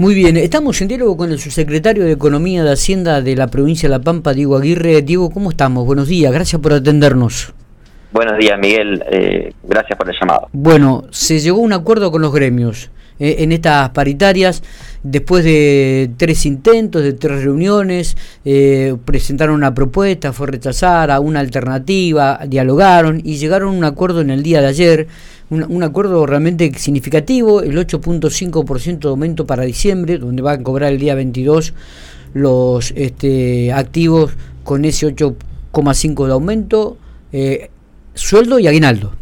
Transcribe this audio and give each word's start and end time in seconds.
Muy 0.00 0.14
bien, 0.14 0.38
estamos 0.38 0.80
en 0.80 0.88
diálogo 0.88 1.14
con 1.14 1.30
el 1.30 1.38
subsecretario 1.38 2.06
de 2.06 2.12
Economía 2.12 2.64
de 2.64 2.72
Hacienda 2.72 3.20
de 3.20 3.36
la 3.36 3.48
provincia 3.48 3.86
de 3.86 3.98
La 3.98 4.02
Pampa, 4.02 4.32
Diego 4.32 4.56
Aguirre. 4.56 5.02
Diego, 5.02 5.28
¿cómo 5.28 5.50
estamos? 5.50 5.84
Buenos 5.84 6.08
días, 6.08 6.32
gracias 6.32 6.62
por 6.62 6.72
atendernos. 6.72 7.52
Buenos 8.10 8.38
días, 8.38 8.58
Miguel. 8.58 9.04
Eh, 9.12 9.52
gracias 9.62 9.98
por 9.98 10.08
el 10.08 10.16
llamado. 10.18 10.48
Bueno, 10.54 11.04
se 11.10 11.38
llegó 11.38 11.58
a 11.58 11.64
un 11.64 11.74
acuerdo 11.74 12.10
con 12.10 12.22
los 12.22 12.32
gremios 12.32 12.90
eh, 13.20 13.36
en 13.38 13.52
estas 13.52 13.90
paritarias. 13.90 14.62
Después 15.02 15.44
de 15.44 16.10
tres 16.16 16.44
intentos, 16.46 17.02
de 17.02 17.12
tres 17.12 17.44
reuniones, 17.44 18.16
eh, 18.44 18.96
presentaron 19.04 19.54
una 19.54 19.74
propuesta, 19.74 20.32
fue 20.32 20.48
rechazada, 20.48 21.20
una 21.20 21.40
alternativa, 21.40 22.40
dialogaron 22.46 23.20
y 23.22 23.36
llegaron 23.36 23.68
a 23.68 23.78
un 23.78 23.84
acuerdo 23.84 24.22
en 24.22 24.30
el 24.30 24.42
día 24.42 24.60
de 24.60 24.66
ayer 24.66 25.06
un, 25.50 25.82
acuerdo 25.82 26.24
realmente 26.26 26.72
significativo, 26.74 27.60
el 27.60 27.76
8.5% 27.76 28.98
de 29.00 29.08
aumento 29.08 29.46
para 29.46 29.64
diciembre, 29.64 30.18
donde 30.18 30.42
van 30.42 30.60
a 30.60 30.62
cobrar 30.62 30.92
el 30.92 30.98
día 30.98 31.14
22 31.14 31.74
los 32.34 32.92
este, 32.92 33.72
activos 33.72 34.36
con 34.62 34.84
ese 34.84 35.08
8,5% 35.08 36.26
de 36.26 36.32
aumento, 36.32 36.96
eh, 37.32 37.70
sueldo 38.14 38.58
y 38.58 38.66
aguinaldo. 38.68 39.12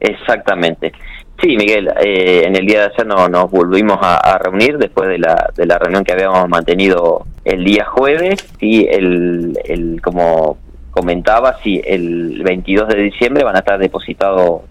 Exactamente. 0.00 0.92
Sí, 1.40 1.56
Miguel, 1.56 1.88
eh, 2.00 2.44
en 2.46 2.56
el 2.56 2.66
día 2.66 2.80
de 2.80 2.86
ayer 2.86 3.06
no, 3.06 3.28
nos 3.28 3.50
volvimos 3.50 3.98
a, 4.00 4.38
reunir 4.38 4.78
después 4.78 5.08
de 5.08 5.18
la, 5.18 5.50
de 5.54 5.66
la 5.66 5.78
reunión 5.78 6.04
que 6.04 6.12
habíamos 6.12 6.48
mantenido 6.48 7.26
el 7.44 7.64
día 7.64 7.84
jueves 7.86 8.46
y 8.60 8.86
el, 8.86 9.58
el 9.64 10.00
como 10.00 10.58
comentaba, 10.90 11.58
sí, 11.62 11.82
el 11.84 12.42
22 12.44 12.88
de 12.88 13.02
diciembre 13.02 13.42
van 13.42 13.56
a 13.56 13.58
estar 13.58 13.78
depositados 13.78 14.62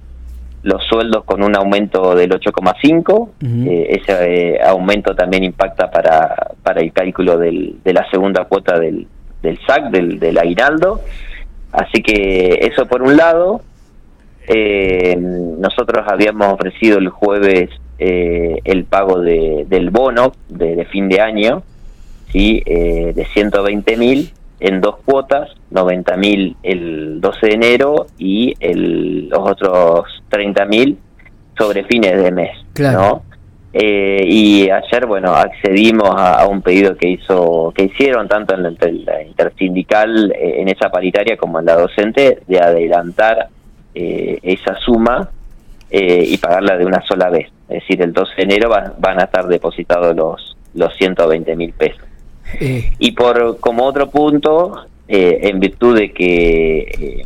los 0.64 0.82
sueldos 0.86 1.26
con 1.26 1.44
un 1.44 1.56
aumento 1.56 2.16
del 2.16 2.32
8,5. 2.32 3.30
Eh, 3.68 4.00
ese 4.02 4.56
eh, 4.56 4.62
aumento 4.64 5.14
también 5.14 5.44
impacta 5.44 5.92
para, 5.92 6.52
para 6.64 6.80
el 6.82 6.94
cálculo 6.94 7.38
del, 7.38 7.76
de 7.84 7.94
la 7.94 8.10
segunda 8.10 8.46
cuota 8.46 8.80
del, 8.80 9.06
del 9.42 9.60
SAC, 9.68 9.92
del, 9.92 10.20
del 10.20 10.38
aguinaldo. 10.38 11.02
Así 11.74 12.02
que 12.02 12.60
eso 12.62 12.86
por 12.86 13.02
un 13.02 13.18
lado. 13.18 13.62
Eh, 14.48 15.16
nosotros 15.18 16.06
habíamos 16.08 16.54
ofrecido 16.54 16.98
el 17.00 17.10
jueves 17.10 17.70
el 18.00 18.84
pago 18.84 19.22
de, 19.22 19.66
del 19.70 19.90
bono 19.90 20.34
de, 20.50 20.84
fin 20.92 21.08
de 21.08 21.22
año, 21.22 21.64
¿sí? 22.34 22.62
de 22.66 23.26
120 23.34 23.96
mil 23.96 24.34
en 24.64 24.80
dos 24.80 24.96
cuotas, 25.04 25.50
90 25.72 26.18
mil 26.18 26.56
el 26.64 27.20
12 27.20 27.48
de 27.48 27.54
enero 27.54 28.08
y 28.18 28.54
el, 28.62 29.28
los 29.28 29.40
otros 29.40 30.06
30 30.30 30.66
mil 30.66 30.98
sobre 31.58 31.84
fines 31.84 32.22
de 32.22 32.32
mes. 32.32 32.58
Claro. 32.74 33.24
Eh, 33.74 34.24
y 34.26 34.70
ayer, 34.70 35.06
bueno, 35.06 35.34
accedimos 35.34 36.12
a, 36.16 36.48
un 36.48 36.62
pedido 36.62 36.96
que 36.96 37.10
hizo 37.10 37.74
que 37.76 37.86
hicieron 37.86 38.28
tanto 38.28 38.54
en 38.56 38.64
la, 39.06 39.24
intersindical, 39.24 40.32
eh, 40.32 40.62
en 40.62 40.70
esa 40.70 40.90
paritaria, 40.90 41.36
como 41.36 41.60
en 41.60 41.66
la 41.66 41.76
docente, 41.76 42.40
de 42.48 42.60
adelantar 42.60 43.50
eh, 43.96 44.40
esa 44.44 44.76
suma 44.76 45.30
y 45.96 46.36
pagarla 46.40 46.76
de 46.76 46.88
una 46.88 47.04
sola 47.04 47.30
vez. 47.30 47.52
Es 47.70 47.82
decir, 47.82 48.02
el 48.02 48.14
12 48.14 48.34
de 48.36 48.44
enero 48.44 48.68
van 48.98 49.20
a 49.20 49.26
estar 49.26 49.46
depositados 49.46 50.16
los, 50.16 50.58
los 50.74 50.96
120 50.96 51.56
mil 51.56 51.72
pesos. 51.74 52.04
Y 53.00 53.12
por 53.12 53.60
como 53.60 53.86
otro 53.86 54.10
punto, 54.10 54.86
eh, 55.08 55.40
en 55.44 55.60
virtud 55.60 55.98
de 55.98 56.12
que 56.12 56.80
eh, 56.80 57.26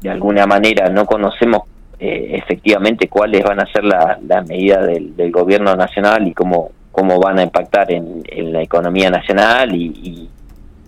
de 0.00 0.10
alguna 0.10 0.46
manera 0.46 0.88
no 0.88 1.04
conocemos 1.04 1.62
eh, 1.98 2.30
efectivamente 2.42 3.08
cuáles 3.08 3.42
van 3.42 3.60
a 3.60 3.66
ser 3.66 3.84
las 3.84 4.46
medidas 4.46 4.86
del, 4.86 5.30
gobierno 5.32 5.74
nacional 5.74 6.26
y 6.26 6.32
cómo, 6.32 6.70
cómo 6.92 7.18
van 7.18 7.38
a 7.38 7.42
impactar 7.42 7.90
en, 7.90 8.22
la 8.52 8.62
economía 8.62 9.10
nacional 9.10 9.74
y, 9.74 10.28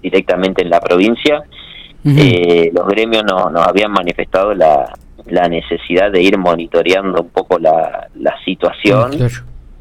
directamente 0.01 0.63
en 0.63 0.71
la 0.71 0.81
provincia, 0.81 1.43
los 2.05 2.87
gremios 2.89 3.25
nos, 3.25 3.53
nos 3.53 3.67
habían 3.67 3.93
manifestado 3.93 4.55
la, 4.55 4.93
la 5.27 5.49
necesidad 5.49 6.11
de 6.11 6.23
ir 6.23 6.39
monitoreando 6.39 7.23
un 7.23 7.29
poco 7.29 7.59
la, 7.59 8.09
la 8.15 8.35
situación. 8.45 9.13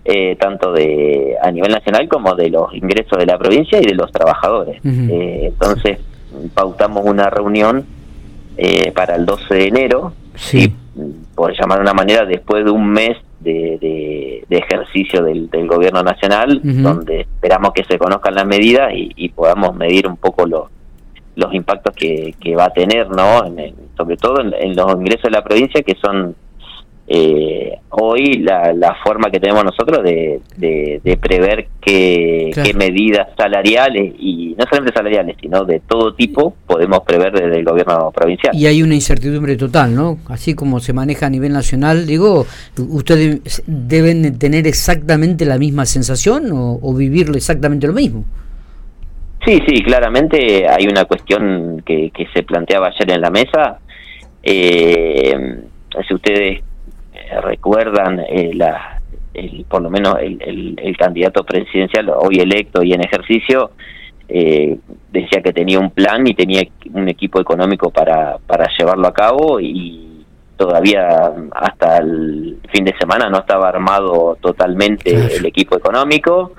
Eh, 0.05 0.37
tanto 0.37 0.71
de 0.71 1.35
a 1.39 1.51
nivel 1.51 1.71
nacional 1.71 2.07
como 2.07 2.33
de 2.33 2.49
los 2.49 2.73
ingresos 2.73 3.19
de 3.19 3.27
la 3.27 3.37
provincia 3.37 3.79
y 3.79 3.85
de 3.85 3.93
los 3.93 4.11
trabajadores. 4.11 4.81
Eh, 4.83 5.51
entonces 5.51 5.99
pautamos 6.55 7.05
una 7.05 7.29
reunión 7.29 7.85
eh, 8.57 8.91
para 8.93 9.15
el 9.15 9.25
12 9.25 9.53
de 9.53 9.67
enero, 9.67 10.13
sí. 10.33 10.73
por 11.35 11.53
llamar 11.55 11.79
de 11.79 11.83
una 11.83 11.93
manera, 11.93 12.25
después 12.25 12.65
de 12.65 12.71
un 12.71 12.89
mes 12.89 13.17
de, 13.39 14.43
ejercicio 14.49 15.23
del, 15.23 15.49
gobierno 15.67 16.01
nacional, 16.01 16.59
donde 16.63 17.21
esperamos 17.21 17.73
que 17.73 17.83
se 17.83 17.99
conozcan 17.99 18.33
las 18.33 18.47
medidas 18.47 18.91
y, 18.93 19.29
podamos 19.29 19.75
medir 19.75 20.07
un 20.07 20.17
poco 20.17 20.47
los 20.47 20.71
los 21.39 21.53
impactos 21.53 21.95
que, 21.95 22.55
va 22.57 22.65
a 22.65 22.73
tener, 22.73 23.09
¿no? 23.09 23.43
sobre 23.97 24.17
todo 24.17 24.41
en 24.41 24.75
los 24.75 24.91
ingresos 24.93 25.23
de 25.23 25.31
la 25.31 25.43
provincia, 25.43 25.81
que 25.81 25.95
son 25.95 26.35
eh, 27.11 27.79
hoy 27.89 28.35
la, 28.35 28.71
la, 28.71 28.95
forma 29.03 29.31
que 29.31 29.39
tenemos 29.39 29.63
nosotros 29.65 30.03
de, 30.03 30.41
de, 30.57 31.17
prever 31.17 31.67
qué, 31.81 32.51
qué, 32.53 32.71
medidas 32.75 33.29
salariales 33.35 34.13
y 34.19 34.55
no 34.55 34.63
solamente 34.69 34.95
salariales 34.95 35.35
sino 35.41 35.65
de 35.65 35.79
todo 35.79 36.13
tipo 36.13 36.53
podemos 36.67 36.99
prever 36.99 37.33
desde 37.33 37.57
el 37.57 37.65
gobierno 37.65 38.11
provincial. 38.11 38.55
Y 38.55 38.67
hay 38.67 38.83
una 38.83 38.93
incertidumbre 38.93 39.57
total 39.57 39.95
no 39.95 40.19
así 40.27 40.53
como 40.53 40.79
se 40.79 40.93
maneja 40.93 41.25
a 41.25 41.29
nivel 41.31 41.51
nacional 41.51 42.05
digo 42.05 42.45
ustedes 42.77 43.63
deben 43.65 44.37
tener 44.37 44.67
exactamente 44.67 45.45
la 45.45 45.57
misma 45.57 45.87
sensación 45.87 46.51
o, 46.51 46.77
o 46.79 46.93
vivirlo 46.93 47.37
exactamente 47.37 47.87
lo 47.87 47.93
mismo 47.93 48.23
sí 49.45 49.61
sí 49.67 49.81
claramente 49.83 50.67
hay 50.67 50.87
una 50.87 51.05
cuestión 51.05 51.81
que, 51.85 52.11
que 52.11 52.27
se 52.33 52.43
planteaba 52.43 52.87
ayer 52.87 53.11
en 53.11 53.21
la 53.21 53.29
mesa. 53.29 53.79
Eh, 54.41 55.61
si 56.07 56.13
ustedes 56.13 56.63
recuerdan 57.43 58.19
eh, 58.19 58.51
la, 58.53 59.01
el, 59.33 59.65
por 59.67 59.81
lo 59.81 59.89
menos 59.89 60.15
el, 60.21 60.75
el, 60.77 60.97
candidato 60.97 61.43
presidencial 61.43 62.09
hoy 62.09 62.39
electo 62.39 62.83
y 62.83 62.93
en 62.93 63.01
ejercicio 63.01 63.71
eh, 64.27 64.77
decía 65.11 65.41
que 65.41 65.53
tenía 65.53 65.79
un 65.79 65.91
plan 65.91 66.25
y 66.27 66.33
tenía 66.33 66.63
un 66.93 67.09
equipo 67.09 67.39
económico 67.39 67.89
para, 67.89 68.37
para 68.45 68.67
llevarlo 68.77 69.07
a 69.07 69.13
cabo 69.13 69.59
y 69.59 70.25
todavía 70.55 71.31
hasta 71.51 71.97
el 71.97 72.59
fin 72.73 72.85
de 72.85 72.93
semana 72.99 73.29
no 73.29 73.39
estaba 73.39 73.69
armado 73.69 74.37
totalmente 74.41 75.37
el 75.37 75.45
equipo 75.45 75.77
económico, 75.77 76.53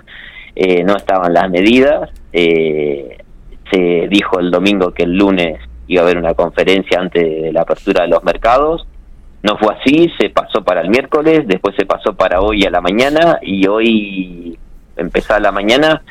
eh, 0.54 0.82
no 0.84 0.96
estaban 0.96 1.32
las 1.32 1.50
medidas, 1.50 2.10
se 2.32 4.08
dijo 4.08 4.40
el 4.40 4.50
domingo 4.50 4.92
que 4.92 5.04
el 5.04 5.16
lunes 5.16 5.60
iba 5.86 6.02
a 6.02 6.04
haber 6.04 6.18
una 6.18 6.34
conferencia 6.34 7.00
antes 7.00 7.22
de 7.22 7.52
la 7.52 7.62
apertura 7.62 8.02
de 8.02 8.08
los 8.08 8.22
mercados 8.24 8.86
no 9.42 9.56
fue 9.56 9.74
así, 9.74 10.10
se 10.18 10.28
pasó 10.30 10.62
para 10.62 10.82
el 10.82 10.90
miércoles, 10.90 11.46
después 11.46 11.74
se 11.76 11.86
pasó 11.86 12.12
para 12.12 12.40
hoy 12.40 12.64
a 12.64 12.70
la 12.70 12.80
mañana 12.80 13.38
y 13.40 13.66
hoy, 13.66 14.58
empezada 14.96 15.40
la 15.40 15.52
mañana, 15.52 16.02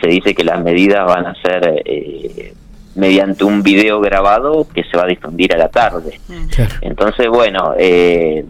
se 0.00 0.08
dice 0.08 0.34
que 0.34 0.42
las 0.42 0.62
medidas 0.62 1.06
van 1.06 1.26
a 1.26 1.34
ser 1.40 1.82
eh, 1.84 2.52
mediante 2.96 3.44
un 3.44 3.62
video 3.62 4.00
grabado 4.00 4.66
que 4.74 4.82
se 4.84 4.96
va 4.96 5.04
a 5.04 5.06
difundir 5.06 5.54
a 5.54 5.58
la 5.58 5.68
tarde. 5.68 6.18
Entonces, 6.80 7.28
bueno, 7.28 7.74
eh, 7.78 8.44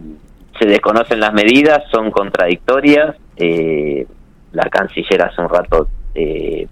se 0.58 0.66
desconocen 0.66 1.20
las 1.20 1.34
medidas, 1.34 1.82
son 1.90 2.10
contradictorias. 2.10 3.16
Eh, 3.36 4.06
la 4.54 4.64
canciller 4.70 5.22
hace 5.22 5.40
un 5.40 5.48
rato 5.48 5.88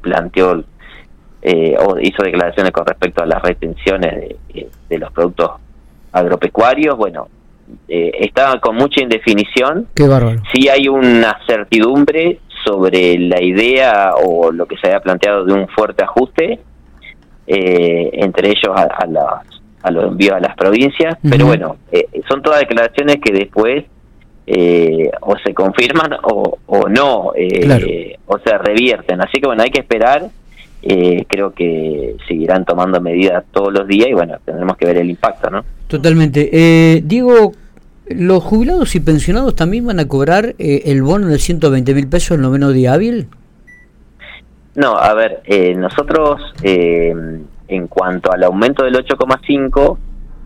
planteó 0.00 0.64
o 1.80 1.98
hizo 2.00 2.22
declaraciones 2.22 2.72
con 2.72 2.86
respecto 2.86 3.22
a 3.22 3.26
las 3.26 3.42
retenciones 3.42 4.36
de, 4.54 4.68
de 4.88 4.98
los 4.98 5.12
productos 5.12 5.50
agropecuarios. 6.12 6.96
Bueno, 6.96 7.28
eh, 7.88 8.12
está 8.20 8.58
con 8.60 8.76
mucha 8.76 9.02
indefinición. 9.02 9.88
Qué 9.94 10.06
bárbaro. 10.06 10.40
Sí 10.52 10.68
hay 10.68 10.88
una 10.88 11.36
certidumbre 11.46 12.38
sobre 12.64 13.18
la 13.18 13.42
idea 13.42 14.14
o 14.22 14.52
lo 14.52 14.66
que 14.66 14.76
se 14.76 14.86
había 14.86 15.00
planteado 15.00 15.44
de 15.44 15.52
un 15.52 15.66
fuerte 15.68 16.04
ajuste, 16.04 16.60
eh, 17.46 18.10
entre 18.12 18.50
ellos 18.50 18.72
a, 18.76 18.82
a, 18.82 19.42
a 19.82 19.90
los 19.90 20.04
envíos 20.04 20.36
a 20.36 20.40
las 20.40 20.54
provincias, 20.54 21.18
pero 21.28 21.46
bueno, 21.46 21.76
eh, 21.90 22.06
son 22.28 22.40
todas 22.40 22.60
declaraciones 22.60 23.16
que 23.16 23.32
después 23.32 23.84
eh, 24.54 25.10
o 25.22 25.34
se 25.38 25.54
confirman 25.54 26.12
o, 26.24 26.58
o 26.66 26.88
no, 26.88 27.32
o 28.26 28.38
se 28.44 28.58
revierten. 28.58 29.20
Así 29.22 29.40
que 29.40 29.46
bueno, 29.46 29.62
hay 29.62 29.70
que 29.70 29.80
esperar. 29.80 30.28
creo 30.82 31.52
que 31.54 32.16
seguirán 32.28 32.64
tomando 32.64 33.00
medidas 33.00 33.44
todos 33.52 33.72
los 33.72 33.86
días 33.86 34.08
y 34.10 34.12
bueno, 34.12 34.36
tendremos 34.44 34.76
que 34.76 34.86
ver 34.86 34.98
el 34.98 35.10
impacto, 35.10 35.50
¿no? 35.50 35.64
Totalmente. 35.92 36.48
Eh, 36.52 37.02
Diego, 37.04 37.52
¿los 38.08 38.42
jubilados 38.42 38.94
y 38.94 39.00
pensionados 39.00 39.54
también 39.54 39.86
van 39.86 40.00
a 40.00 40.08
cobrar 40.08 40.54
eh, 40.58 40.82
el 40.86 41.02
bono 41.02 41.28
de 41.28 41.38
120 41.38 41.94
mil 41.94 42.08
pesos 42.08 42.36
el 42.36 42.42
noveno 42.42 42.70
día 42.70 42.94
hábil? 42.94 43.28
No, 44.74 44.96
a 44.96 45.12
ver, 45.12 45.42
eh, 45.44 45.74
nosotros 45.74 46.40
eh, 46.62 47.12
en 47.68 47.86
cuanto 47.88 48.32
al 48.32 48.42
aumento 48.44 48.84
del 48.84 48.94
8,5 48.94 49.98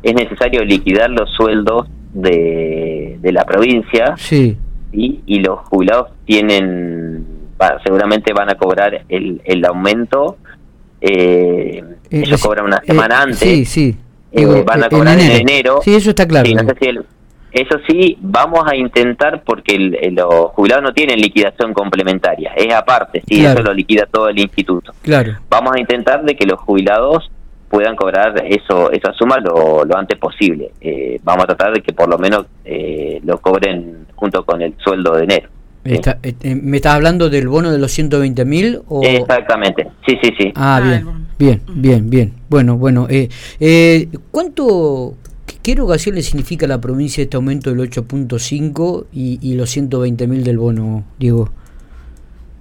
es 0.03 0.15
necesario 0.15 0.65
liquidar 0.65 1.11
los 1.11 1.31
sueldos 1.31 1.87
de, 2.13 2.86
de 3.21 3.33
la 3.33 3.45
provincia. 3.45 4.15
Sí. 4.17 4.57
y 4.93 5.41
los 5.41 5.61
jubilados 5.69 6.11
tienen, 6.25 7.27
seguramente 7.85 8.33
van 8.33 8.51
a 8.51 8.55
cobrar 8.55 9.05
el, 9.09 9.41
el 9.45 9.65
aumento, 9.65 10.39
eh, 11.01 11.83
eh 12.11 12.23
ellos 12.23 12.43
cobran 12.43 12.67
una 12.67 12.81
semana 12.83 13.23
antes. 13.23 13.39
Sí, 13.39 13.65
sí. 13.65 13.97
van 14.65 14.85
a 14.85 14.89
cobrar 14.89 15.19
en 15.19 15.31
enero. 15.31 15.81
Sí, 15.83 15.95
eso 15.95 16.11
está 16.11 16.27
claro. 16.27 16.49
eso 16.49 17.79
sí, 17.89 18.19
vamos 18.21 18.65
a 18.67 18.77
intentar, 18.77 19.43
porque 19.45 19.79
los 20.13 20.51
jubilados 20.53 20.85
no 20.85 20.93
tienen 20.93 21.21
liquidación 21.21 21.73
complementaria, 21.73 22.53
es 22.57 22.73
aparte, 22.75 23.23
sí, 23.27 23.45
eso 23.45 23.63
lo 23.63 23.73
liquida 23.73 24.07
todo 24.11 24.29
el 24.29 24.39
instituto. 24.39 24.93
Claro. 25.03 25.35
Vamos 25.49 25.75
a 25.77 25.81
intentar 25.81 26.25
de 26.25 26.35
que 26.35 26.47
los 26.47 26.61
jubilados 26.61 27.31
puedan 27.69 27.97
cobrar 27.97 28.45
eso 28.47 28.91
esa 28.91 29.13
suma 29.13 29.39
lo, 29.39 29.85
lo 29.85 29.97
antes 29.97 30.19
posible. 30.19 30.73
Eh, 30.81 31.19
vamos 31.23 31.45
a 31.45 31.47
tratar 31.49 31.75
de 31.75 31.83
que 31.83 31.93
por 31.93 32.09
lo 32.09 32.19
menos 32.19 32.47
eh, 32.65 33.21
lo 33.25 33.39
cobren 33.39 34.07
junto 34.15 34.45
con 34.45 34.63
el 34.63 34.75
sueldo 34.79 35.17
de 35.17 35.25
enero. 35.25 35.49
Eh, 35.85 36.57
¿Me 36.63 36.79
estás 36.79 36.95
hablando 36.95 37.31
del 37.31 37.47
bono 37.47 37.71
de 37.71 37.79
los 37.79 37.93
120 37.93 38.45
mil? 38.45 38.81
Exactamente, 39.03 39.87
sí, 40.07 40.19
sí, 40.21 40.33
sí. 40.37 40.53
Ah, 40.57 40.81
bien, 40.83 41.27
bien, 41.39 41.63
bien, 41.69 42.11
bien. 42.11 42.35
Bueno, 42.49 42.77
bueno. 42.77 43.07
Eh, 43.09 44.09
¿Cuánto, 44.33 45.15
qué 45.63 45.73
erogación 45.73 46.17
le 46.17 46.23
significa 46.23 46.67
a 46.67 46.69
la 46.69 46.81
provincia 46.81 47.23
este 47.23 47.37
aumento 47.37 47.71
del 47.71 47.89
8.5 47.89 49.07
y, 49.13 49.39
y 49.41 49.55
los 49.55 49.71
120 49.71 50.27
mil 50.27 50.43
del 50.43 50.59
bono, 50.59 51.05
Diego? 51.19 51.51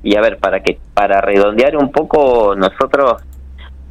Y 0.03 0.15
a 0.15 0.21
ver, 0.21 0.37
para 0.37 0.61
que 0.61 0.77
para 0.93 1.19
redondear 1.19 1.75
un 1.77 1.91
poco, 1.91 2.53
nosotros 2.55 3.23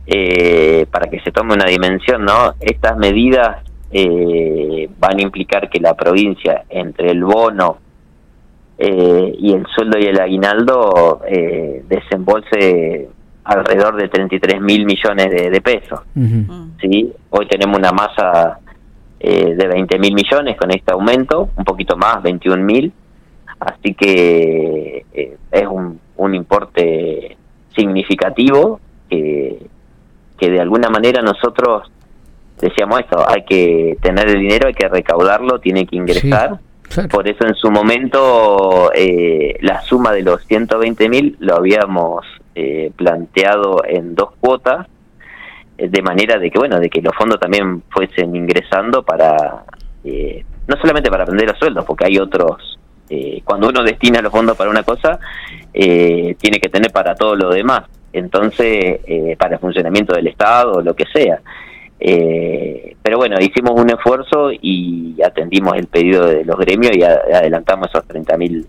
eh, 0.07 0.87
para 0.91 1.09
que 1.09 1.21
se 1.21 1.33
tome 1.33 1.55
una 1.55 1.67
dimensión, 1.67 2.25
¿no? 2.25 2.55
Estas 2.61 2.97
medidas 2.97 3.65
eh, 3.91 4.89
van 4.99 5.19
a 5.19 5.23
implicar 5.23 5.69
que 5.71 5.81
la 5.81 5.95
provincia, 5.95 6.65
entre 6.69 7.11
el 7.11 7.25
bono 7.25 7.79
eh, 8.77 9.33
y 9.39 9.53
el 9.53 9.67
sueldo 9.67 9.99
y 9.99 10.05
el 10.05 10.21
aguinaldo, 10.21 11.23
eh, 11.27 11.85
desembolse 11.89 13.09
alrededor 13.45 13.97
de 13.97 14.09
33 14.09 14.61
mil 14.61 14.87
millones 14.87 15.31
de, 15.31 15.61
pesos. 15.61 16.01
¿sí? 16.81 17.13
Hoy 17.31 17.47
tenemos 17.47 17.79
una 17.79 17.93
masa 17.93 18.59
eh, 19.21 19.55
de 19.55 19.67
20 19.69 19.99
mil 19.99 20.15
millones 20.15 20.57
con 20.57 20.71
este 20.71 20.93
aumento, 20.93 21.51
un 21.57 21.65
poquito 21.65 21.97
más, 21.97 22.23
21 22.23 22.63
mil. 22.63 22.93
Así 23.61 23.95
que 23.95 25.05
eh, 25.13 25.37
es 25.51 25.67
un, 25.67 26.01
un 26.17 26.35
importe 26.35 27.37
significativo 27.75 28.81
que 29.09 29.67
que 30.39 30.51
de 30.51 30.61
alguna 30.61 30.89
manera 30.89 31.23
nosotros 31.23 31.91
decíamos 32.61 33.01
esto, 33.01 33.29
hay 33.29 33.45
que 33.45 33.97
tener 34.01 34.29
el 34.29 34.41
dinero, 34.41 34.69
hay 34.69 34.75
que 34.75 34.89
recaudarlo, 34.89 35.59
tiene 35.59 35.87
que 35.87 35.97
ingresar. 35.97 36.59
Por 37.11 37.27
eso 37.27 37.47
en 37.47 37.55
su 37.55 37.71
momento 37.71 38.93
eh, 38.95 39.57
la 39.61 39.83
suma 39.83 40.13
de 40.13 40.23
los 40.23 40.45
120 40.47 41.09
mil 41.09 41.37
lo 41.41 41.57
habíamos 41.57 42.25
eh, 42.55 42.93
planteado 42.95 43.83
en 43.85 44.15
dos 44.15 44.31
cuotas, 44.39 44.87
eh, 45.77 45.89
de 45.89 46.03
manera 46.03 46.39
de 46.39 46.51
que 46.51 46.59
bueno, 46.59 46.79
de 46.79 46.89
que 46.89 47.03
los 47.03 47.15
fondos 47.17 47.41
también 47.41 47.83
fuesen 47.91 48.37
ingresando 48.37 49.03
para 49.03 49.65
no 50.67 50.77
solamente 50.77 51.11
para 51.11 51.23
aprender 51.25 51.49
los 51.49 51.59
sueldos, 51.59 51.85
porque 51.87 52.05
hay 52.05 52.19
otros. 52.19 52.79
cuando 53.45 53.69
uno 53.69 53.83
destina 53.83 54.21
los 54.21 54.31
fondos 54.31 54.57
para 54.57 54.69
una 54.69 54.83
cosa, 54.83 55.19
tiene 55.73 56.61
que 56.61 56.69
tener 56.69 56.93
para 56.93 57.15
todo 57.15 57.35
lo 57.35 57.51
demás 57.51 57.85
entonces 58.15 59.01
eh, 59.07 59.37
para 59.39 59.55
el 59.55 59.61
funcionamiento 59.61 60.15
del 60.15 60.29
Estado 60.29 60.81
lo 60.81 60.95
que 60.95 61.05
sea. 61.13 61.41
Eh, 62.01 62.97
pero 63.03 63.19
bueno, 63.19 63.37
hicimos 63.41 63.81
un 63.81 63.91
esfuerzo 63.91 64.51
y 64.53 65.17
atendimos 65.23 65.77
el 65.77 65.87
pedido 65.87 66.27
de 66.27 66.45
los 66.45 66.59
gremios 66.59 66.97
y 66.97 67.03
adelantamos 67.03 67.89
esos 67.89 68.07
30 68.07 68.37
mil 68.37 68.67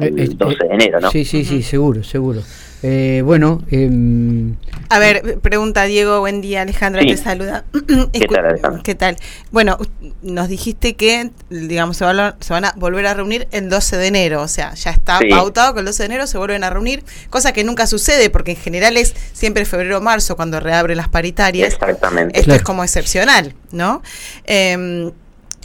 el 0.00 0.36
12 0.36 0.56
de 0.64 0.74
enero, 0.74 1.00
¿no? 1.00 1.10
Sí, 1.10 1.24
sí, 1.24 1.44
sí, 1.44 1.62
seguro, 1.62 2.02
seguro. 2.02 2.42
Eh, 2.82 3.22
bueno, 3.24 3.64
em, 3.72 4.54
a 4.88 5.00
ver, 5.00 5.40
pregunta 5.40 5.82
Diego, 5.84 6.20
buen 6.20 6.40
día, 6.40 6.62
Alejandra 6.62 7.02
te 7.02 7.16
saluda. 7.16 7.64
¿Qué 8.12 8.28
tal, 8.28 8.46
Alejandra? 8.46 8.82
¿Qué 8.84 8.94
tal? 8.94 9.16
Bueno, 9.50 9.78
nos 10.22 10.48
dijiste 10.48 10.94
que, 10.94 11.30
digamos, 11.50 11.96
se 11.96 12.04
van, 12.04 12.20
a, 12.20 12.36
se 12.38 12.52
van 12.52 12.64
a 12.64 12.74
volver 12.76 13.06
a 13.06 13.14
reunir 13.14 13.48
el 13.50 13.68
12 13.68 13.96
de 13.96 14.06
enero, 14.06 14.42
o 14.42 14.48
sea, 14.48 14.74
ya 14.74 14.90
está 14.90 15.18
pautado 15.28 15.74
que 15.74 15.80
el 15.80 15.86
12 15.86 16.04
de 16.04 16.06
enero 16.06 16.26
se 16.28 16.38
vuelven 16.38 16.62
a 16.62 16.70
reunir, 16.70 17.02
cosa 17.30 17.52
que 17.52 17.64
nunca 17.64 17.88
sucede, 17.88 18.30
porque 18.30 18.52
en 18.52 18.58
general 18.58 18.96
es 18.96 19.14
siempre 19.32 19.64
febrero 19.64 19.98
o 19.98 20.00
marzo 20.00 20.36
cuando 20.36 20.60
reabren 20.60 20.96
las 20.96 21.08
paritarias. 21.08 21.72
Exactamente. 21.72 22.38
Esto 22.38 22.54
es 22.54 22.62
como 22.62 22.84
excepcional, 22.84 23.54
¿no? 23.72 24.02
Eh, 24.44 25.10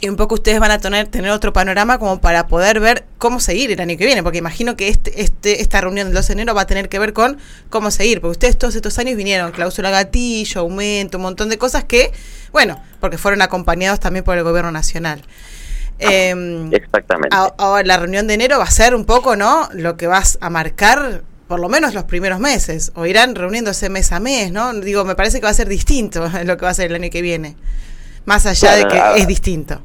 y 0.00 0.08
un 0.08 0.16
poco 0.16 0.34
ustedes 0.34 0.60
van 0.60 0.70
a 0.70 0.78
tener, 0.78 1.08
tener 1.08 1.30
otro 1.30 1.52
panorama 1.52 1.98
como 1.98 2.20
para 2.20 2.46
poder 2.46 2.80
ver 2.80 3.04
cómo 3.18 3.40
seguir 3.40 3.70
el 3.70 3.80
año 3.80 3.96
que 3.96 4.04
viene, 4.04 4.22
porque 4.22 4.38
imagino 4.38 4.76
que 4.76 4.88
este, 4.88 5.22
este, 5.22 5.62
esta 5.62 5.80
reunión 5.80 6.08
del 6.08 6.14
12 6.14 6.28
de 6.28 6.32
enero 6.34 6.54
va 6.54 6.62
a 6.62 6.66
tener 6.66 6.88
que 6.88 6.98
ver 6.98 7.12
con 7.12 7.38
cómo 7.70 7.90
seguir, 7.90 8.20
porque 8.20 8.32
ustedes 8.32 8.58
todos 8.58 8.74
estos 8.74 8.98
años 8.98 9.16
vinieron, 9.16 9.52
cláusula 9.52 9.90
gatillo, 9.90 10.62
aumento, 10.62 11.18
un 11.18 11.22
montón 11.22 11.48
de 11.48 11.58
cosas 11.58 11.84
que, 11.84 12.12
bueno, 12.52 12.82
porque 13.00 13.18
fueron 13.18 13.40
acompañados 13.40 14.00
también 14.00 14.24
por 14.24 14.36
el 14.36 14.44
gobierno 14.44 14.72
nacional. 14.72 15.22
Em, 15.98 16.72
Exactamente. 16.72 17.34
Ahora 17.34 17.86
la 17.86 17.96
reunión 17.96 18.26
de 18.26 18.34
enero 18.34 18.58
va 18.58 18.64
a 18.64 18.70
ser 18.70 18.94
un 18.94 19.04
poco, 19.04 19.36
¿no? 19.36 19.68
Lo 19.72 19.96
que 19.96 20.08
vas 20.08 20.38
a 20.40 20.50
marcar 20.50 21.22
por 21.46 21.60
lo 21.60 21.68
menos 21.68 21.94
los 21.94 22.04
primeros 22.04 22.40
meses, 22.40 22.90
o 22.94 23.06
irán 23.06 23.34
reuniéndose 23.34 23.88
mes 23.90 24.12
a 24.12 24.18
mes, 24.18 24.50
¿no? 24.50 24.72
Digo, 24.74 25.04
me 25.04 25.14
parece 25.14 25.38
que 25.38 25.44
va 25.44 25.50
a 25.50 25.54
ser 25.54 25.68
distinto 25.68 26.28
lo 26.44 26.56
que 26.56 26.64
va 26.64 26.70
a 26.70 26.74
ser 26.74 26.90
el 26.90 26.96
año 26.96 27.10
que 27.10 27.22
viene 27.22 27.54
más 28.26 28.46
allá 28.46 28.76
de 28.76 28.86
que 28.86 29.00
es 29.16 29.26
distinto. 29.26 29.80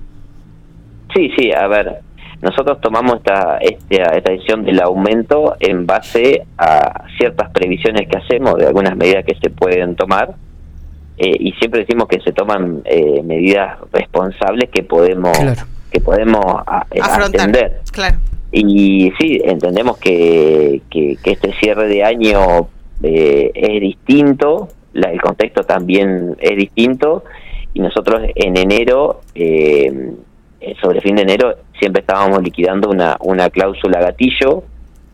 Sí, 1.13 1.31
sí, 1.37 1.51
a 1.51 1.67
ver, 1.67 2.01
nosotros 2.41 2.79
tomamos 2.79 3.17
esta, 3.17 3.57
esta, 3.57 4.15
esta 4.15 4.31
decisión 4.31 4.63
del 4.63 4.81
aumento 4.81 5.55
en 5.59 5.85
base 5.85 6.45
a 6.57 7.05
ciertas 7.17 7.51
previsiones 7.51 8.07
que 8.07 8.17
hacemos, 8.17 8.55
de 8.55 8.67
algunas 8.67 8.95
medidas 8.95 9.25
que 9.25 9.35
se 9.35 9.49
pueden 9.49 9.95
tomar, 9.95 10.35
eh, 11.17 11.35
y 11.37 11.51
siempre 11.53 11.81
decimos 11.81 12.07
que 12.07 12.21
se 12.21 12.31
toman 12.31 12.81
eh, 12.85 13.21
medidas 13.23 13.77
responsables 13.91 14.69
que 14.69 14.83
podemos 14.83 15.37
que 15.91 15.99
podemos 15.99 16.45
eh, 16.91 17.01
atender. 17.01 17.81
Claro. 17.91 18.17
Y 18.53 19.11
sí, 19.19 19.41
entendemos 19.43 19.97
que, 19.97 20.81
que, 20.89 21.17
este 21.23 21.51
cierre 21.59 21.87
de 21.87 22.03
año 22.03 22.69
es 23.01 23.81
distinto, 23.81 24.69
la, 24.93 25.11
el 25.11 25.21
contexto 25.21 25.63
también 25.63 26.37
es 26.39 26.57
distinto, 26.57 27.23
y 27.73 27.79
nosotros 27.79 28.21
en 28.35 28.57
enero, 28.57 29.21
eh, 29.35 30.15
sobre 30.81 31.01
fin 31.01 31.15
de 31.15 31.21
enero, 31.23 31.55
siempre 31.79 32.01
estábamos 32.01 32.41
liquidando 32.43 32.89
una, 32.89 33.17
una 33.21 33.49
cláusula 33.49 34.01
gatillo 34.01 34.63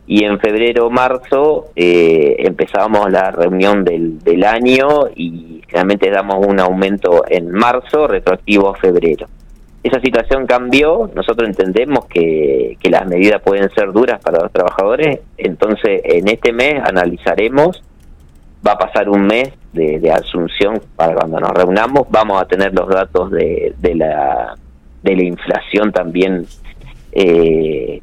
y 0.07 0.23
en 0.23 0.39
febrero 0.39 0.89
marzo 0.89 1.67
eh, 1.75 2.35
empezábamos 2.39 3.11
la 3.11 3.31
reunión 3.31 3.83
del, 3.83 4.19
del 4.19 4.43
año 4.43 4.87
y 5.15 5.61
realmente 5.67 6.09
damos 6.09 6.45
un 6.45 6.59
aumento 6.59 7.23
en 7.27 7.51
marzo 7.51 8.07
retroactivo 8.07 8.69
a 8.69 8.75
febrero. 8.75 9.27
Esa 9.83 9.99
situación 9.99 10.47
cambió, 10.47 11.11
nosotros 11.13 11.47
entendemos 11.47 12.05
que, 12.05 12.77
que 12.79 12.89
las 12.89 13.07
medidas 13.07 13.41
pueden 13.41 13.69
ser 13.69 13.91
duras 13.91 14.19
para 14.19 14.41
los 14.41 14.51
trabajadores, 14.51 15.19
entonces 15.37 16.01
en 16.03 16.27
este 16.27 16.51
mes 16.53 16.81
analizaremos 16.83 17.83
va 18.65 18.71
a 18.71 18.77
pasar 18.79 19.09
un 19.09 19.27
mes 19.27 19.49
de, 19.75 20.11
asunción 20.11 20.81
para 20.95 21.13
cuando 21.13 21.39
nos 21.39 21.51
reunamos, 21.51 22.07
vamos 22.09 22.41
a 22.41 22.45
tener 22.45 22.73
los 22.73 22.87
datos 22.87 23.29
de, 23.31 23.73
de, 23.77 23.95
la, 23.95 24.55
de 25.03 25.15
la 25.15 25.23
inflación 25.23 25.91
también, 25.91 26.45
eh, 27.11 28.01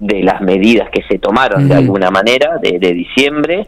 de 0.00 0.22
las 0.22 0.40
medidas 0.40 0.88
que 0.90 1.02
se 1.02 1.18
tomaron 1.18 1.68
de 1.68 1.74
alguna 1.74 2.10
manera 2.10 2.58
de, 2.62 2.78
diciembre. 2.78 3.66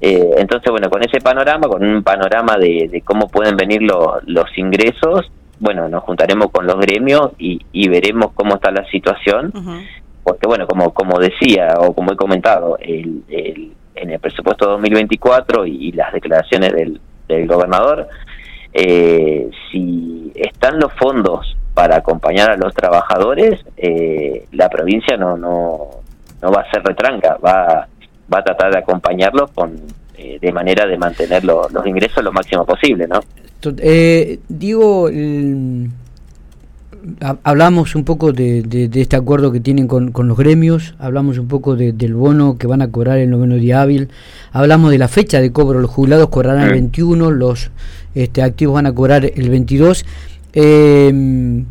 Eh, 0.00 0.30
entonces, 0.38 0.70
bueno, 0.70 0.88
con 0.88 1.02
ese 1.02 1.20
panorama, 1.20 1.68
con 1.68 1.84
un 1.84 2.02
panorama 2.02 2.56
de, 2.56 3.02
cómo 3.04 3.28
pueden 3.28 3.56
venir 3.56 3.82
los 3.82 4.58
ingresos, 4.58 5.30
bueno, 5.60 5.88
nos 5.88 6.04
juntaremos 6.04 6.50
con 6.50 6.66
los 6.66 6.76
gremios 6.76 7.32
y, 7.38 7.60
y 7.72 7.88
veremos 7.88 8.32
cómo 8.34 8.54
está 8.54 8.70
la 8.70 8.86
situación. 8.86 9.52
Porque, 10.22 10.46
bueno, 10.46 10.66
como, 10.66 10.92
como 10.92 11.18
decía 11.18 11.74
o 11.78 11.94
como 11.94 12.12
he 12.12 12.16
comentado, 12.16 12.76
el, 12.80 13.22
el 13.28 13.72
en 14.00 14.10
el 14.10 14.20
presupuesto 14.20 14.66
2024 14.70 15.66
y, 15.66 15.92
las 15.92 16.12
declaraciones 16.12 16.72
del, 16.72 17.00
del 17.26 17.46
gobernador, 17.46 18.08
eh, 18.72 19.50
si 19.70 20.32
están 20.34 20.78
los 20.78 20.92
fondos 20.94 21.56
para 21.74 21.96
acompañar 21.96 22.50
a 22.50 22.56
los 22.56 22.74
trabajadores, 22.74 23.60
eh, 23.76 24.46
la 24.52 24.68
provincia 24.68 25.16
no, 25.16 25.36
no, 25.36 25.88
no 26.42 26.52
va 26.52 26.62
a 26.62 26.70
ser 26.70 26.82
retranca, 26.82 27.36
va, 27.44 27.86
va 28.32 28.38
a 28.38 28.44
tratar 28.44 28.72
de 28.72 28.78
acompañarlos 28.78 29.50
con, 29.52 29.76
eh, 30.16 30.38
de 30.40 30.52
manera 30.52 30.86
de 30.86 30.98
mantener 30.98 31.44
los 31.44 31.86
ingresos 31.86 32.22
lo 32.22 32.32
máximo 32.32 32.64
posible, 32.64 33.06
¿no? 33.06 33.20
digo, 34.48 35.08
hablamos 37.42 37.94
un 37.94 38.04
poco 38.04 38.32
de, 38.32 38.90
este 38.94 39.16
acuerdo 39.16 39.52
que 39.52 39.60
tienen 39.60 39.86
con, 39.86 40.12
los 40.14 40.36
gremios, 40.36 40.94
hablamos 40.98 41.38
un 41.38 41.48
poco 41.48 41.76
del 41.76 42.14
bono 42.14 42.58
que 42.58 42.66
van 42.66 42.82
a 42.82 42.88
cobrar 42.88 43.18
el 43.18 43.30
noveno 43.30 43.56
día 43.56 43.82
hábil, 43.82 44.08
hablamos 44.52 44.90
de 44.90 44.98
la 44.98 45.08
fecha 45.08 45.40
de 45.40 45.52
cobro, 45.52 45.80
los 45.80 45.90
jubilados 45.90 46.28
cobrarán 46.28 46.68
el 46.68 46.72
21, 46.72 47.30
los 47.30 47.70
este, 48.14 48.42
activos 48.42 48.74
van 48.74 48.86
a 48.86 48.92
cobrar 48.92 49.24
el 49.24 49.50
22. 49.50 50.04
Eh, 50.52 51.64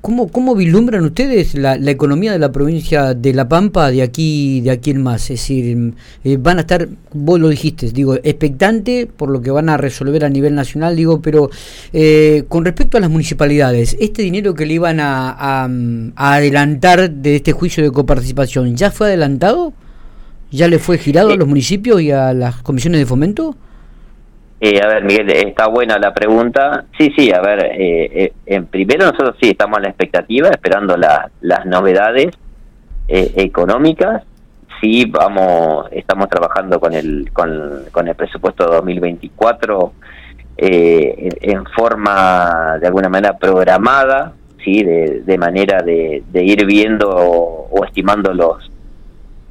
¿Cómo, 0.00 0.28
¿Cómo 0.28 0.54
vislumbran 0.54 1.04
ustedes 1.04 1.54
la, 1.54 1.76
la, 1.76 1.90
economía 1.90 2.30
de 2.30 2.38
la 2.38 2.52
provincia 2.52 3.14
de 3.14 3.34
La 3.34 3.48
Pampa 3.48 3.90
de 3.90 4.02
aquí 4.02 4.60
de 4.60 4.70
aquí 4.70 4.92
en 4.92 5.02
más? 5.02 5.22
Es 5.22 5.40
decir, 5.40 5.94
eh, 6.22 6.36
van 6.40 6.58
a 6.58 6.60
estar, 6.60 6.88
vos 7.12 7.40
lo 7.40 7.48
dijiste, 7.48 7.90
digo, 7.90 8.14
expectante 8.14 9.08
por 9.08 9.28
lo 9.28 9.42
que 9.42 9.50
van 9.50 9.68
a 9.68 9.76
resolver 9.76 10.24
a 10.24 10.28
nivel 10.28 10.54
nacional, 10.54 10.94
digo, 10.94 11.20
pero 11.20 11.50
eh, 11.92 12.44
con 12.48 12.64
respecto 12.64 12.96
a 12.96 13.00
las 13.00 13.10
municipalidades, 13.10 13.96
este 13.98 14.22
dinero 14.22 14.54
que 14.54 14.66
le 14.66 14.74
iban 14.74 15.00
a, 15.00 15.30
a, 15.30 15.68
a, 16.14 16.34
adelantar 16.34 17.10
de 17.10 17.36
este 17.36 17.50
juicio 17.50 17.82
de 17.82 17.90
coparticipación, 17.90 18.76
¿ya 18.76 18.92
fue 18.92 19.08
adelantado? 19.08 19.72
¿Ya 20.52 20.68
le 20.68 20.78
fue 20.78 20.98
girado 20.98 21.32
a 21.32 21.36
los 21.36 21.48
municipios 21.48 22.00
y 22.00 22.12
a 22.12 22.32
las 22.32 22.62
comisiones 22.62 23.00
de 23.00 23.06
fomento? 23.06 23.56
Eh, 24.60 24.80
a 24.82 24.88
ver, 24.88 25.04
Miguel, 25.04 25.30
está 25.30 25.68
buena 25.68 25.98
la 25.98 26.12
pregunta. 26.12 26.84
Sí, 26.98 27.12
sí, 27.16 27.32
a 27.32 27.40
ver, 27.40 27.64
eh, 27.64 28.24
eh, 28.24 28.32
en 28.46 28.66
primero 28.66 29.06
nosotros 29.06 29.36
sí 29.40 29.50
estamos 29.50 29.78
en 29.78 29.84
la 29.84 29.88
expectativa, 29.90 30.48
esperando 30.48 30.96
la, 30.96 31.30
las 31.42 31.64
novedades 31.64 32.36
eh, 33.06 33.32
económicas. 33.36 34.24
Sí, 34.80 35.04
vamos, 35.06 35.86
estamos 35.92 36.28
trabajando 36.28 36.80
con 36.80 36.92
el 36.92 37.30
con, 37.32 38.08
el 38.08 38.14
presupuesto 38.14 38.64
2024 38.64 39.92
eh, 40.56 41.30
en, 41.40 41.56
en, 41.56 41.64
forma 41.66 42.78
de 42.80 42.86
alguna 42.86 43.08
manera 43.08 43.36
programada, 43.36 44.32
sí, 44.64 44.82
de, 44.82 45.22
de 45.24 45.38
manera 45.38 45.82
de, 45.82 46.22
de, 46.32 46.44
ir 46.44 46.66
viendo 46.66 47.08
o, 47.08 47.68
o 47.70 47.84
estimando 47.84 48.32
los 48.34 48.70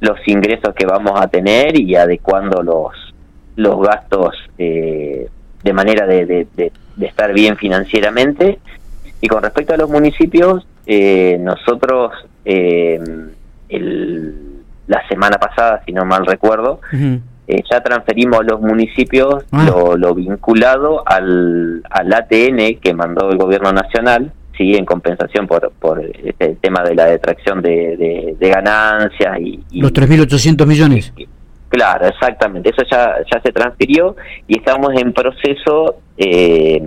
los 0.00 0.16
ingresos 0.28 0.74
que 0.74 0.86
vamos 0.86 1.20
a 1.20 1.26
tener 1.28 1.78
y 1.80 1.96
adecuando 1.96 2.62
los 2.62 2.92
los 3.58 3.80
gastos 3.80 4.34
eh, 4.56 5.28
de 5.64 5.72
manera 5.72 6.06
de, 6.06 6.24
de, 6.26 6.46
de, 6.56 6.72
de, 6.96 7.06
estar 7.06 7.32
bien 7.34 7.56
financieramente. 7.56 8.60
Y 9.20 9.26
con 9.26 9.42
respecto 9.42 9.74
a 9.74 9.76
los 9.76 9.90
municipios, 9.90 10.64
eh, 10.86 11.36
nosotros 11.40 12.12
eh, 12.44 13.00
el, 13.68 14.34
la 14.86 15.06
semana 15.08 15.38
pasada, 15.38 15.82
si 15.84 15.92
no 15.92 16.04
mal 16.04 16.24
recuerdo, 16.24 16.80
uh 16.92 16.96
-huh. 16.96 17.20
ya 17.68 17.82
transferimos 17.82 18.40
a 18.40 18.42
los 18.44 18.60
municipios 18.60 19.44
ah. 19.50 19.64
lo, 19.68 19.96
lo, 19.96 20.14
vinculado 20.14 21.02
al, 21.04 21.82
al 21.90 22.12
ATN 22.12 22.78
que 22.80 22.94
mandó 22.94 23.28
el 23.30 23.38
gobierno 23.38 23.72
nacional, 23.72 24.32
sí, 24.56 24.76
en 24.76 24.84
compensación 24.84 25.48
por, 25.48 25.72
por 25.80 26.00
este 26.00 26.54
tema 26.60 26.84
de 26.84 26.94
la 26.94 27.06
detracción 27.06 27.60
de, 27.60 28.36
ganancias 28.38 29.36
y, 29.40 29.64
y... 29.70 29.80
Los 29.80 29.92
3.800 29.92 30.64
millones. 30.64 31.12
Y, 31.16 31.27
Claro, 31.68 32.06
exactamente. 32.06 32.70
Eso 32.70 32.82
ya, 32.90 33.16
ya 33.30 33.40
se 33.40 33.52
transfirió 33.52 34.16
y 34.46 34.58
estamos 34.58 34.92
en 34.94 35.12
proceso 35.12 35.96
eh, 36.16 36.80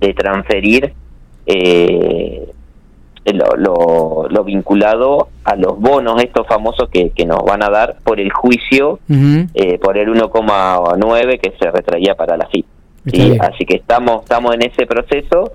de 0.00 0.14
transferir 0.14 0.92
eh, 1.46 2.48
lo, 3.26 3.56
lo, 3.56 4.28
lo, 4.28 4.44
vinculado 4.44 5.28
a 5.44 5.54
los 5.54 5.78
bonos 5.78 6.22
estos 6.22 6.46
famosos 6.46 6.88
que, 6.88 7.10
que 7.10 7.24
nos 7.24 7.44
van 7.44 7.62
a 7.62 7.70
dar 7.70 7.96
por 8.02 8.18
el 8.18 8.32
juicio, 8.32 8.98
uh 9.08 9.12
-huh. 9.12 9.48
eh, 9.54 9.78
por 9.78 9.96
el 9.96 10.08
1,9 10.08 11.40
que 11.40 11.52
se 11.58 11.70
retraía 11.70 12.14
para 12.14 12.36
la 12.36 12.46
FIP. 12.46 12.66
¿sí? 13.06 13.38
Así 13.40 13.64
que 13.64 13.76
estamos, 13.76 14.22
estamos 14.22 14.54
en 14.54 14.62
ese 14.62 14.86
proceso. 14.86 15.52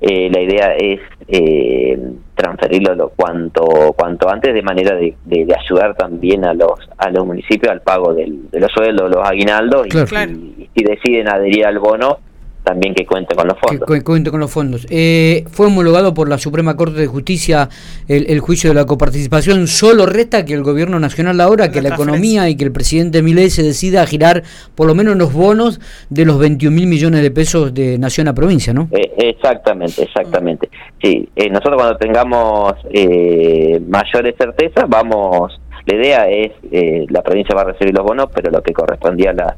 Eh, 0.00 0.28
la 0.32 0.40
idea 0.40 0.74
es 0.76 1.00
eh, 1.28 1.98
transferirlo 2.34 2.94
lo 2.94 3.08
cuanto 3.10 3.94
cuanto 3.96 4.28
antes 4.28 4.52
de 4.52 4.62
manera 4.62 4.94
de, 4.96 5.14
de, 5.24 5.46
de, 5.46 5.54
ayudar 5.54 5.94
también 5.94 6.44
a 6.44 6.52
los 6.52 6.72
a 6.98 7.10
los 7.10 7.26
municipios 7.26 7.72
al 7.72 7.80
pago 7.80 8.12
del, 8.12 8.50
de 8.50 8.60
los 8.60 8.70
sueldos, 8.72 9.10
los 9.10 9.26
aguinaldos 9.26 9.86
claro. 9.86 10.04
y, 10.04 10.08
claro. 10.08 10.32
y, 10.32 10.54
y, 10.58 10.70
si 10.76 10.84
deciden 10.84 11.28
adherir 11.28 11.66
al 11.66 11.78
bono 11.78 12.18
también 12.64 12.94
que 12.94 13.06
cuente 13.06 13.34
con 13.34 13.46
los 13.46 13.58
fondos. 13.58 13.88
Que 13.88 14.02
cuente 14.02 14.30
con 14.30 14.40
los 14.40 14.50
fondos. 14.50 14.86
Eh, 14.90 15.44
fue 15.50 15.66
homologado 15.66 16.14
por 16.14 16.28
la 16.28 16.38
Suprema 16.38 16.76
Corte 16.76 16.98
de 16.98 17.06
Justicia 17.06 17.68
el, 18.08 18.26
el, 18.28 18.40
juicio 18.40 18.70
de 18.70 18.74
la 18.74 18.86
coparticipación. 18.86 19.66
Solo 19.66 20.06
resta 20.06 20.44
que 20.44 20.54
el 20.54 20.62
gobierno 20.62 20.98
nacional 20.98 21.40
ahora, 21.40 21.70
que 21.70 21.82
la, 21.82 21.90
la 21.90 21.94
economía 21.94 22.48
y 22.48 22.56
que 22.56 22.64
el 22.64 22.72
presidente 22.72 23.22
Milei 23.22 23.50
se 23.50 23.62
decida 23.62 24.02
a 24.02 24.06
girar 24.06 24.42
por 24.74 24.86
lo 24.86 24.94
menos 24.94 25.16
los 25.16 25.32
bonos 25.32 25.80
de 26.08 26.24
los 26.24 26.38
21 26.38 26.74
mil 26.74 26.86
millones 26.86 27.22
de 27.22 27.30
pesos 27.30 27.74
de 27.74 27.98
nación 27.98 28.28
a 28.28 28.34
provincia, 28.34 28.72
¿no? 28.72 28.88
Eh, 28.92 29.12
exactamente, 29.18 30.02
exactamente. 30.02 30.70
Sí, 31.02 31.28
eh, 31.36 31.50
nosotros 31.50 31.76
cuando 31.76 31.96
tengamos 31.98 32.74
eh, 32.90 33.80
mayores 33.86 34.34
certezas, 34.38 34.88
vamos, 34.88 35.60
la 35.86 35.94
idea 35.94 36.28
es, 36.28 36.52
eh, 36.72 37.06
la 37.10 37.22
provincia 37.22 37.54
va 37.54 37.62
a 37.62 37.72
recibir 37.72 37.94
los 37.94 38.04
bonos, 38.04 38.28
pero 38.34 38.50
lo 38.50 38.62
que 38.62 38.72
correspondía 38.72 39.30
a 39.30 39.34
la 39.34 39.56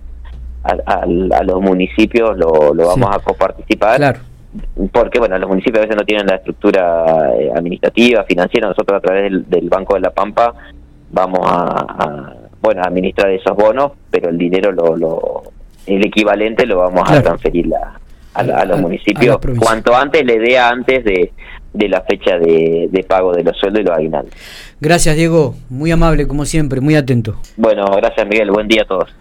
a, 0.66 0.92
a, 0.92 1.02
a 1.02 1.42
los 1.44 1.60
municipios 1.60 2.36
lo, 2.36 2.74
lo 2.74 2.86
vamos 2.88 3.08
sí. 3.10 3.16
a 3.16 3.18
coparticipar. 3.22 3.96
Claro. 3.96 4.20
Porque, 4.90 5.18
bueno, 5.18 5.38
los 5.38 5.48
municipios 5.48 5.78
a 5.78 5.82
veces 5.82 5.96
no 5.96 6.04
tienen 6.04 6.26
la 6.26 6.36
estructura 6.36 7.34
eh, 7.38 7.50
administrativa, 7.54 8.24
financiera. 8.24 8.68
Nosotros, 8.68 8.98
a 8.98 9.00
través 9.00 9.24
del, 9.24 9.48
del, 9.50 9.68
Banco 9.68 9.94
de 9.94 10.00
la 10.00 10.10
Pampa, 10.10 10.54
vamos 11.10 11.40
a, 11.42 11.86
a, 11.98 12.34
bueno, 12.62 12.82
a 12.82 12.86
administrar 12.86 13.30
esos 13.30 13.54
bonos, 13.54 13.92
pero 14.10 14.30
el 14.30 14.38
dinero, 14.38 14.72
lo, 14.72 14.96
lo 14.96 15.42
el 15.86 16.04
equivalente, 16.06 16.66
lo 16.66 16.78
vamos 16.78 17.02
claro. 17.04 17.20
a 17.20 17.22
transferir 17.22 17.66
la, 17.66 18.00
a, 18.34 18.40
a, 18.40 18.64
los 18.64 18.80
municipios 18.80 19.38
cuanto 19.58 19.94
antes, 19.94 20.24
la 20.24 20.34
idea 20.34 20.68
antes 20.68 21.04
de, 21.04 21.32
de 21.72 21.88
la 21.88 22.00
fecha 22.00 22.38
de, 22.38 22.88
de, 22.90 23.04
pago 23.04 23.32
de 23.32 23.44
los 23.44 23.56
sueldos 23.58 23.82
y 23.82 23.84
los 23.84 23.96
aguinaldos. 23.96 24.32
Gracias, 24.80 25.16
Diego. 25.16 25.54
Muy 25.68 25.90
amable, 25.90 26.26
como 26.26 26.44
siempre, 26.44 26.80
muy 26.80 26.96
atento. 26.96 27.36
Bueno, 27.56 27.84
gracias, 27.96 28.26
Miguel. 28.26 28.50
Buen 28.50 28.68
día 28.68 28.82
a 28.82 28.86
todos. 28.86 29.14